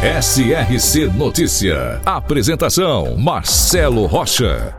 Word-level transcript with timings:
SRC 0.00 1.08
Notícia. 1.12 2.00
Apresentação: 2.06 3.16
Marcelo 3.16 4.06
Rocha. 4.06 4.76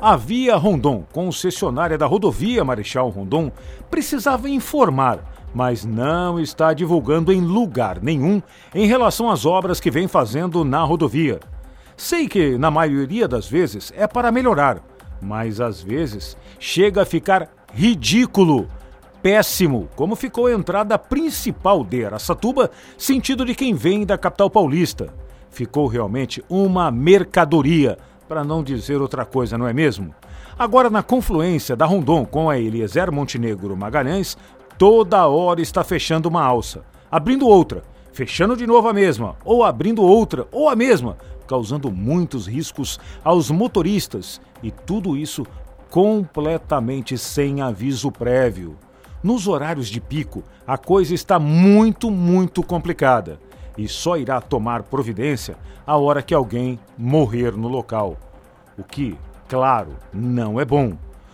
A 0.00 0.16
Via 0.16 0.56
Rondon, 0.56 1.04
concessionária 1.12 1.98
da 1.98 2.06
rodovia 2.06 2.64
Marechal 2.64 3.10
Rondon, 3.10 3.52
precisava 3.90 4.48
informar, 4.48 5.18
mas 5.54 5.84
não 5.84 6.40
está 6.40 6.72
divulgando 6.72 7.30
em 7.30 7.42
lugar 7.42 8.00
nenhum 8.00 8.40
em 8.74 8.86
relação 8.86 9.30
às 9.30 9.44
obras 9.44 9.80
que 9.80 9.90
vem 9.90 10.08
fazendo 10.08 10.64
na 10.64 10.82
rodovia. 10.82 11.40
Sei 11.94 12.26
que, 12.26 12.56
na 12.56 12.70
maioria 12.70 13.28
das 13.28 13.46
vezes, 13.46 13.92
é 13.94 14.06
para 14.06 14.32
melhorar, 14.32 14.78
mas 15.20 15.60
às 15.60 15.82
vezes 15.82 16.38
chega 16.58 17.02
a 17.02 17.06
ficar 17.06 17.50
ridículo 17.74 18.66
péssimo, 19.22 19.88
como 19.96 20.16
ficou 20.16 20.46
a 20.46 20.52
entrada 20.52 20.98
principal 20.98 21.84
de 21.84 22.04
Araçatuba, 22.04 22.70
sentido 22.96 23.44
de 23.44 23.54
quem 23.54 23.74
vem 23.74 24.06
da 24.06 24.18
capital 24.18 24.48
paulista. 24.48 25.12
Ficou 25.50 25.86
realmente 25.86 26.44
uma 26.48 26.90
mercadoria, 26.90 27.98
para 28.28 28.44
não 28.44 28.62
dizer 28.62 29.00
outra 29.00 29.24
coisa, 29.24 29.56
não 29.56 29.66
é 29.66 29.72
mesmo? 29.72 30.14
Agora, 30.58 30.90
na 30.90 31.02
confluência 31.02 31.74
da 31.74 31.86
Rondon 31.86 32.26
com 32.26 32.50
a 32.50 32.58
Eliezer 32.58 33.10
Montenegro 33.10 33.76
Magalhães, 33.76 34.36
toda 34.76 35.26
hora 35.26 35.60
está 35.60 35.82
fechando 35.82 36.28
uma 36.28 36.42
alça, 36.42 36.84
abrindo 37.10 37.46
outra, 37.46 37.82
fechando 38.12 38.56
de 38.56 38.66
novo 38.66 38.88
a 38.88 38.92
mesma, 38.92 39.36
ou 39.44 39.64
abrindo 39.64 40.02
outra, 40.02 40.46
ou 40.52 40.68
a 40.68 40.76
mesma, 40.76 41.16
causando 41.46 41.90
muitos 41.90 42.46
riscos 42.46 43.00
aos 43.24 43.50
motoristas 43.50 44.40
e 44.62 44.70
tudo 44.70 45.16
isso 45.16 45.46
completamente 45.90 47.16
sem 47.16 47.62
aviso 47.62 48.12
prévio. 48.12 48.76
Nos 49.22 49.48
horários 49.48 49.88
de 49.88 50.00
pico, 50.00 50.44
a 50.66 50.78
coisa 50.78 51.12
está 51.12 51.38
muito, 51.38 52.10
muito 52.10 52.62
complicada 52.62 53.40
e 53.76 53.88
só 53.88 54.16
irá 54.16 54.40
tomar 54.40 54.84
providência 54.84 55.56
a 55.86 55.96
hora 55.96 56.22
que 56.22 56.34
alguém 56.34 56.78
morrer 56.96 57.56
no 57.56 57.66
local. 57.66 58.16
O 58.76 58.84
que, 58.84 59.16
claro, 59.48 59.96
não 60.12 60.60
é 60.60 60.64
bom. 60.64 60.92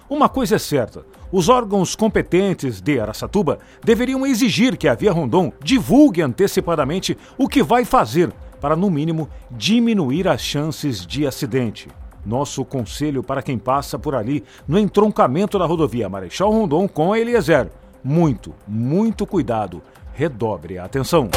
Uma 0.08 0.28
coisa 0.28 0.56
é 0.56 0.58
certa: 0.58 1.04
os 1.30 1.48
órgãos 1.48 1.94
competentes 1.94 2.80
de 2.80 2.98
Aracatuba 2.98 3.58
deveriam 3.82 4.26
exigir 4.26 4.76
que 4.76 4.88
a 4.88 4.94
Via 4.94 5.12
Rondon 5.12 5.52
divulgue 5.62 6.22
antecipadamente 6.22 7.18
o 7.36 7.48
que 7.48 7.62
vai 7.62 7.84
fazer 7.84 8.32
para, 8.60 8.76
no 8.76 8.90
mínimo, 8.90 9.28
diminuir 9.50 10.26
as 10.26 10.40
chances 10.40 11.04
de 11.06 11.26
acidente. 11.26 11.88
Nosso 12.24 12.64
conselho 12.64 13.22
para 13.22 13.42
quem 13.42 13.58
passa 13.58 13.98
por 13.98 14.14
ali 14.14 14.44
no 14.66 14.78
entroncamento 14.78 15.58
da 15.58 15.66
rodovia 15.66 16.08
Marechal 16.08 16.50
Rondon 16.50 16.88
com 16.88 17.12
a 17.12 17.18
Eliezer. 17.18 17.70
Muito, 18.02 18.54
muito 18.66 19.26
cuidado. 19.26 19.82
Redobre 20.14 20.78
a 20.78 20.84
atenção. 20.84 21.28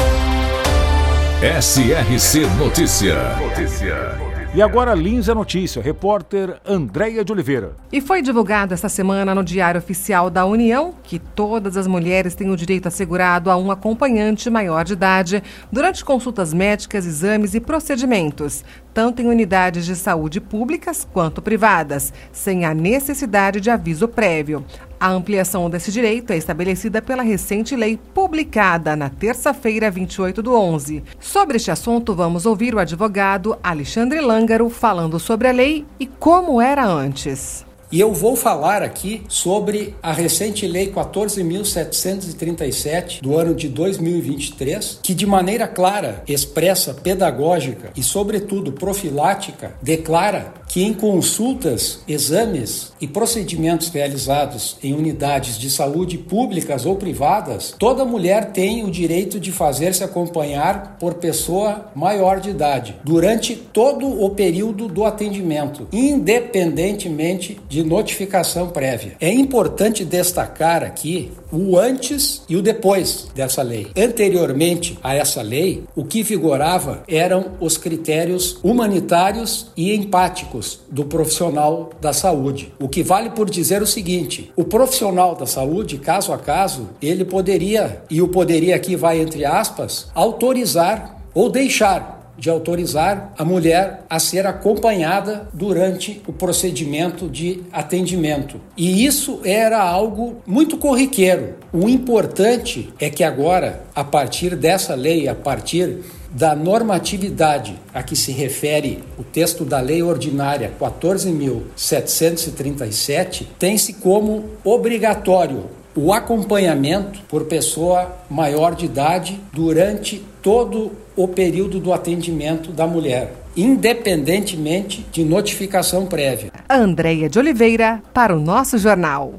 SRC 1.40 2.46
Notícia. 2.58 3.36
Notícia. 3.36 4.37
E 4.54 4.62
agora 4.62 4.94
Lins 4.94 5.28
é 5.28 5.34
notícia, 5.34 5.82
repórter 5.82 6.58
Andréia 6.66 7.22
de 7.22 7.30
Oliveira. 7.30 7.76
E 7.92 8.00
foi 8.00 8.22
divulgado 8.22 8.72
esta 8.72 8.88
semana 8.88 9.34
no 9.34 9.44
Diário 9.44 9.78
Oficial 9.78 10.30
da 10.30 10.46
União 10.46 10.94
que 11.02 11.18
todas 11.18 11.76
as 11.76 11.86
mulheres 11.86 12.34
têm 12.34 12.50
o 12.50 12.56
direito 12.56 12.88
assegurado 12.88 13.50
a 13.50 13.58
um 13.58 13.70
acompanhante 13.70 14.48
maior 14.48 14.86
de 14.86 14.94
idade 14.94 15.42
durante 15.70 16.02
consultas 16.02 16.54
médicas, 16.54 17.04
exames 17.04 17.52
e 17.52 17.60
procedimentos, 17.60 18.64
tanto 18.94 19.20
em 19.20 19.26
unidades 19.26 19.84
de 19.84 19.94
saúde 19.94 20.40
públicas 20.40 21.06
quanto 21.12 21.42
privadas, 21.42 22.10
sem 22.32 22.64
a 22.64 22.72
necessidade 22.72 23.60
de 23.60 23.68
aviso 23.68 24.08
prévio. 24.08 24.64
A 25.00 25.10
ampliação 25.10 25.70
desse 25.70 25.92
direito 25.92 26.32
é 26.32 26.36
estabelecida 26.36 27.00
pela 27.00 27.22
recente 27.22 27.76
lei 27.76 27.98
publicada 28.12 28.96
na 28.96 29.08
terça-feira, 29.08 29.90
28 29.90 30.42
do 30.42 30.54
11. 30.54 31.04
Sobre 31.20 31.56
este 31.56 31.70
assunto, 31.70 32.14
vamos 32.14 32.46
ouvir 32.46 32.74
o 32.74 32.80
advogado 32.80 33.56
Alexandre 33.62 34.20
Lângaro 34.20 34.68
falando 34.68 35.20
sobre 35.20 35.46
a 35.46 35.52
lei 35.52 35.86
e 36.00 36.06
como 36.06 36.60
era 36.60 36.84
antes. 36.84 37.67
E 37.90 37.98
eu 37.98 38.12
vou 38.12 38.36
falar 38.36 38.82
aqui 38.82 39.22
sobre 39.30 39.96
a 40.02 40.12
recente 40.12 40.66
Lei 40.66 40.92
14.737 40.92 43.22
do 43.22 43.34
ano 43.34 43.54
de 43.54 43.66
2023, 43.66 45.00
que 45.02 45.14
de 45.14 45.24
maneira 45.24 45.66
clara, 45.66 46.22
expressa, 46.28 46.92
pedagógica 46.92 47.90
e, 47.96 48.02
sobretudo, 48.02 48.72
profilática, 48.72 49.72
declara 49.80 50.52
que 50.68 50.82
em 50.82 50.92
consultas, 50.92 52.00
exames 52.06 52.92
e 53.00 53.08
procedimentos 53.08 53.88
realizados 53.88 54.76
em 54.82 54.92
unidades 54.92 55.58
de 55.58 55.70
saúde 55.70 56.18
públicas 56.18 56.84
ou 56.84 56.96
privadas, 56.96 57.74
toda 57.78 58.04
mulher 58.04 58.52
tem 58.52 58.84
o 58.84 58.90
direito 58.90 59.40
de 59.40 59.50
fazer-se 59.50 60.04
acompanhar 60.04 60.98
por 61.00 61.14
pessoa 61.14 61.90
maior 61.94 62.38
de 62.38 62.50
idade 62.50 62.96
durante 63.02 63.56
todo 63.56 64.22
o 64.22 64.28
período 64.30 64.88
do 64.88 65.06
atendimento, 65.06 65.88
independentemente 65.90 67.58
de 67.66 67.77
de 67.78 67.84
notificação 67.84 68.70
prévia. 68.70 69.16
É 69.20 69.32
importante 69.32 70.04
destacar 70.04 70.82
aqui 70.82 71.30
o 71.52 71.78
antes 71.78 72.42
e 72.48 72.56
o 72.56 72.62
depois 72.62 73.28
dessa 73.36 73.62
lei. 73.62 73.86
Anteriormente 73.96 74.98
a 75.00 75.14
essa 75.14 75.42
lei, 75.42 75.84
o 75.94 76.04
que 76.04 76.24
vigorava 76.24 77.04
eram 77.06 77.52
os 77.60 77.76
critérios 77.76 78.58
humanitários 78.64 79.70
e 79.76 79.94
empáticos 79.94 80.80
do 80.90 81.04
profissional 81.04 81.90
da 82.00 82.12
saúde. 82.12 82.72
O 82.80 82.88
que 82.88 83.04
vale 83.04 83.30
por 83.30 83.48
dizer 83.48 83.80
o 83.80 83.86
seguinte: 83.86 84.52
o 84.56 84.64
profissional 84.64 85.36
da 85.36 85.46
saúde, 85.46 85.98
caso 85.98 86.32
a 86.32 86.38
caso, 86.38 86.88
ele 87.00 87.24
poderia, 87.24 88.02
e 88.10 88.20
o 88.20 88.26
poderia 88.26 88.74
aqui 88.74 88.96
vai 88.96 89.20
entre 89.20 89.44
aspas, 89.44 90.08
autorizar 90.16 91.22
ou 91.32 91.48
deixar 91.48 92.17
de 92.38 92.48
autorizar 92.48 93.34
a 93.36 93.44
mulher 93.44 94.04
a 94.08 94.18
ser 94.20 94.46
acompanhada 94.46 95.48
durante 95.52 96.22
o 96.26 96.32
procedimento 96.32 97.28
de 97.28 97.64
atendimento. 97.72 98.60
E 98.76 99.04
isso 99.04 99.40
era 99.44 99.82
algo 99.82 100.36
muito 100.46 100.78
corriqueiro. 100.78 101.56
O 101.72 101.88
importante 101.88 102.94
é 103.00 103.10
que 103.10 103.24
agora, 103.24 103.82
a 103.94 104.04
partir 104.04 104.54
dessa 104.54 104.94
lei, 104.94 105.26
a 105.28 105.34
partir 105.34 105.98
da 106.30 106.54
normatividade 106.54 107.74
a 107.92 108.00
que 108.02 108.14
se 108.14 108.30
refere 108.32 109.02
o 109.18 109.24
texto 109.24 109.64
da 109.64 109.80
Lei 109.80 110.02
Ordinária 110.02 110.70
14.737, 110.78 113.46
tem-se 113.58 113.94
como 113.94 114.50
obrigatório 114.62 115.70
o 115.96 116.12
acompanhamento 116.12 117.22
por 117.28 117.46
pessoa 117.46 118.14
maior 118.30 118.76
de 118.76 118.84
idade 118.84 119.40
durante 119.52 120.22
todo 120.42 120.92
o 121.18 121.26
período 121.26 121.80
do 121.80 121.92
atendimento 121.92 122.70
da 122.70 122.86
mulher, 122.86 123.34
independentemente 123.56 125.04
de 125.10 125.24
notificação 125.24 126.06
prévia. 126.06 126.52
Andréia 126.70 127.28
de 127.28 127.36
Oliveira, 127.40 128.00
para 128.14 128.36
o 128.36 128.40
nosso 128.40 128.78
jornal. 128.78 129.34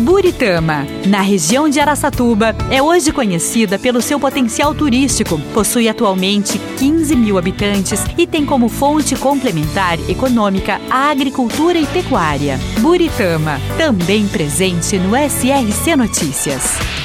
Buritama, 0.00 0.84
na 1.06 1.20
região 1.20 1.68
de 1.68 1.78
Araçatuba, 1.78 2.56
é 2.72 2.82
hoje 2.82 3.12
conhecida 3.12 3.78
pelo 3.78 4.02
seu 4.02 4.18
potencial 4.18 4.74
turístico. 4.74 5.40
Possui 5.54 5.88
atualmente 5.88 6.58
15 6.76 7.14
mil 7.14 7.38
habitantes 7.38 8.02
e 8.18 8.26
tem 8.26 8.44
como 8.44 8.68
fonte 8.68 9.14
complementar 9.14 9.96
econômica 10.10 10.80
a 10.90 11.08
agricultura 11.12 11.78
e 11.78 11.86
pecuária. 11.86 12.58
Buritama, 12.80 13.60
também 13.78 14.26
presente 14.26 14.98
no 14.98 15.14
SRC 15.16 15.94
Notícias. 15.94 17.03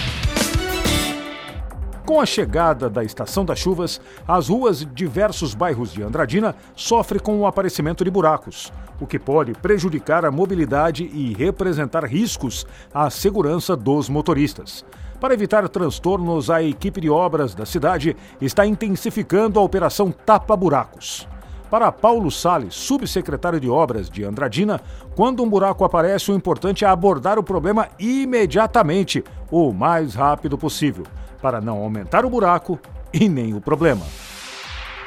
Com 2.19 2.23
a 2.23 2.25
chegada 2.25 2.89
da 2.89 3.01
estação 3.01 3.45
das 3.45 3.59
chuvas, 3.59 4.01
as 4.27 4.49
ruas 4.49 4.79
de 4.79 4.85
diversos 4.87 5.55
bairros 5.55 5.93
de 5.93 6.03
Andradina 6.03 6.53
sofrem 6.75 7.17
com 7.17 7.39
o 7.39 7.47
aparecimento 7.47 8.03
de 8.03 8.11
buracos, 8.11 8.73
o 8.99 9.07
que 9.07 9.17
pode 9.17 9.53
prejudicar 9.53 10.25
a 10.25 10.29
mobilidade 10.29 11.05
e 11.05 11.33
representar 11.33 12.03
riscos 12.03 12.67
à 12.93 13.09
segurança 13.09 13.73
dos 13.73 14.09
motoristas. 14.09 14.83
Para 15.17 15.33
evitar 15.33 15.69
transtornos, 15.69 16.49
a 16.49 16.61
equipe 16.61 16.99
de 16.99 17.09
obras 17.09 17.55
da 17.55 17.65
cidade 17.65 18.17
está 18.41 18.65
intensificando 18.65 19.57
a 19.57 19.63
operação 19.63 20.11
Tapa 20.11 20.57
Buracos. 20.57 21.25
Para 21.69 21.91
Paulo 21.91 22.31
Sales, 22.31 22.73
subsecretário 22.73 23.59
de 23.59 23.69
Obras 23.69 24.09
de 24.09 24.23
Andradina, 24.23 24.81
quando 25.15 25.43
um 25.43 25.49
buraco 25.49 25.83
aparece, 25.83 26.31
o 26.31 26.35
importante 26.35 26.83
é 26.83 26.87
abordar 26.87 27.37
o 27.37 27.43
problema 27.43 27.87
imediatamente, 27.99 29.23
o 29.51 29.71
mais 29.71 30.15
rápido 30.15 30.57
possível 30.57 31.05
para 31.41 31.61
não 31.61 31.77
aumentar 31.77 32.25
o 32.25 32.29
buraco 32.29 32.79
e 33.13 33.29
nem 33.29 33.53
o 33.53 33.61
problema. 33.61 34.05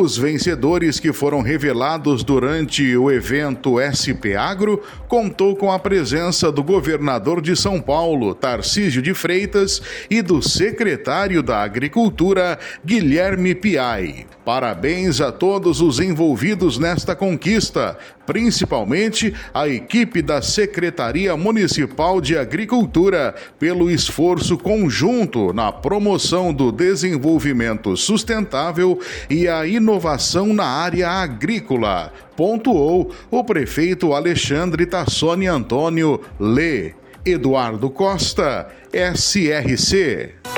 Os 0.00 0.16
vencedores 0.16 1.00
que 1.00 1.12
foram 1.12 1.42
revelados 1.42 2.22
durante 2.22 2.96
o 2.96 3.10
evento 3.10 3.80
SP 3.82 4.38
Agro 4.38 4.80
contou 5.08 5.56
com 5.56 5.72
a 5.72 5.78
presença 5.80 6.52
do 6.52 6.62
governador 6.62 7.42
de 7.42 7.56
São 7.56 7.80
Paulo, 7.80 8.32
Tarcísio 8.32 9.02
de 9.02 9.12
Freitas, 9.12 9.82
e 10.08 10.22
do 10.22 10.40
secretário 10.40 11.42
da 11.42 11.64
Agricultura, 11.64 12.60
Guilherme 12.86 13.56
Piai. 13.56 14.24
Parabéns 14.44 15.20
a 15.20 15.32
todos 15.32 15.80
os 15.80 15.98
envolvidos 15.98 16.78
nesta 16.78 17.16
conquista, 17.16 17.98
principalmente 18.28 19.32
a 19.54 19.66
equipe 19.66 20.20
da 20.20 20.42
Secretaria 20.42 21.34
Municipal 21.34 22.20
de 22.20 22.36
Agricultura, 22.36 23.34
pelo 23.58 23.90
esforço 23.90 24.58
conjunto 24.58 25.54
na 25.54 25.72
promoção 25.72 26.52
do 26.52 26.70
desenvolvimento 26.70 27.96
sustentável 27.96 29.00
e 29.30 29.48
a 29.48 29.66
inovação 29.66 30.52
na 30.52 30.66
área 30.66 31.08
agrícola, 31.08 32.12
pontuou 32.36 33.10
o 33.30 33.42
prefeito 33.42 34.12
Alexandre 34.12 34.84
Tassoni 34.84 35.46
Antônio 35.46 36.20
Lê. 36.38 36.92
Eduardo 37.24 37.88
Costa, 37.88 38.68
SRC. 38.92 40.57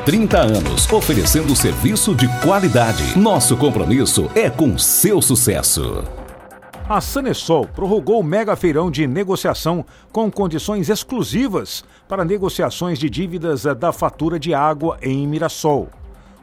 30 0.03 0.35
anos, 0.39 0.91
oferecendo 0.91 1.55
serviço 1.55 2.15
de 2.15 2.27
qualidade. 2.39 3.17
Nosso 3.19 3.55
compromisso 3.55 4.31
é 4.33 4.49
com 4.49 4.75
seu 4.75 5.21
sucesso. 5.21 6.03
A 6.89 6.99
Sanesol 6.99 7.67
prorrogou 7.67 8.19
o 8.19 8.23
mega 8.23 8.55
feirão 8.55 8.89
de 8.89 9.05
negociação 9.05 9.85
com 10.11 10.31
condições 10.31 10.89
exclusivas 10.89 11.83
para 12.07 12.25
negociações 12.25 12.97
de 12.97 13.11
dívidas 13.11 13.61
da 13.63 13.91
fatura 13.91 14.39
de 14.39 14.55
água 14.55 14.97
em 15.03 15.27
Mirassol. 15.27 15.87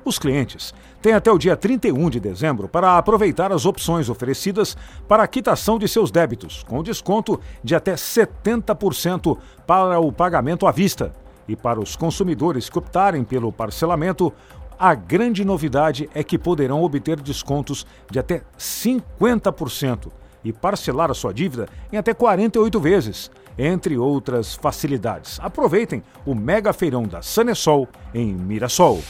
Os 0.04 0.20
clientes 0.20 0.72
têm 1.02 1.12
até 1.12 1.30
o 1.30 1.36
dia 1.36 1.56
31 1.56 2.10
de 2.10 2.20
dezembro 2.20 2.68
para 2.68 2.96
aproveitar 2.96 3.50
as 3.50 3.66
opções 3.66 4.08
oferecidas 4.08 4.76
para 5.08 5.24
a 5.24 5.28
quitação 5.28 5.80
de 5.80 5.88
seus 5.88 6.12
débitos, 6.12 6.62
com 6.62 6.80
desconto 6.80 7.40
de 7.62 7.74
até 7.74 7.94
70% 7.94 9.36
para 9.66 9.98
o 9.98 10.12
pagamento 10.12 10.64
à 10.64 10.70
vista. 10.70 11.12
E 11.48 11.56
para 11.56 11.80
os 11.80 11.96
consumidores 11.96 12.68
que 12.68 12.78
optarem 12.78 13.24
pelo 13.24 13.50
parcelamento, 13.50 14.32
a 14.78 14.94
grande 14.94 15.44
novidade 15.44 16.08
é 16.14 16.22
que 16.22 16.38
poderão 16.38 16.82
obter 16.82 17.20
descontos 17.20 17.86
de 18.10 18.18
até 18.18 18.42
50% 18.56 20.12
e 20.44 20.52
parcelar 20.52 21.10
a 21.10 21.14
sua 21.14 21.34
dívida 21.34 21.68
em 21.92 21.96
até 21.96 22.14
48 22.14 22.78
vezes, 22.78 23.30
entre 23.58 23.98
outras 23.98 24.54
facilidades. 24.54 25.40
Aproveitem 25.42 26.02
o 26.24 26.34
mega 26.34 26.72
feirão 26.72 27.02
da 27.02 27.22
Sanesol 27.22 27.88
em 28.14 28.32
Mirassol. 28.32 29.02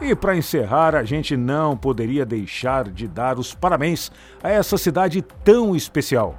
E 0.00 0.14
para 0.14 0.36
encerrar, 0.36 0.94
a 0.94 1.02
gente 1.02 1.36
não 1.36 1.76
poderia 1.76 2.24
deixar 2.24 2.88
de 2.88 3.08
dar 3.08 3.36
os 3.36 3.52
parabéns 3.52 4.12
a 4.42 4.48
essa 4.48 4.78
cidade 4.78 5.20
tão 5.44 5.74
especial. 5.74 6.38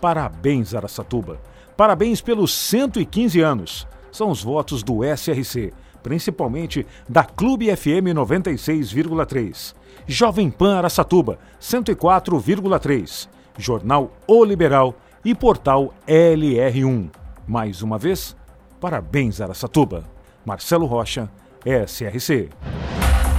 Parabéns, 0.00 0.74
Araçatuba. 0.74 1.40
Parabéns 1.80 2.20
pelos 2.20 2.52
115 2.52 3.40
anos. 3.40 3.88
São 4.12 4.28
os 4.28 4.42
votos 4.42 4.82
do 4.82 4.98
SRC, 5.02 5.72
principalmente 6.02 6.86
da 7.08 7.24
Clube 7.24 7.74
FM 7.74 8.12
96,3. 8.14 9.74
Jovem 10.06 10.50
Pan 10.50 10.76
Araçatuba, 10.76 11.38
104,3. 11.58 13.30
Jornal 13.56 14.12
O 14.26 14.44
Liberal 14.44 14.94
e 15.24 15.34
Portal 15.34 15.94
LR1. 16.06 17.08
Mais 17.48 17.80
uma 17.80 17.96
vez, 17.96 18.36
parabéns 18.78 19.40
Araçatuba. 19.40 20.04
Marcelo 20.44 20.84
Rocha, 20.84 21.30
SRC. 21.64 22.50